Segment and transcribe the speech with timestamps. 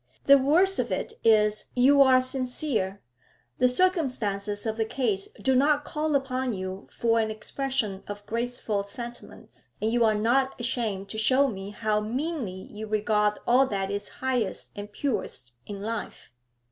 [0.25, 3.03] The worst of it is you are sincere:
[3.59, 8.81] the circumstances of the case do not call upon you for an expression of graceful
[8.81, 13.91] sentiments, and you are not ashamed to show me how meanly you regard all that
[13.91, 16.31] is highest and purest in life.'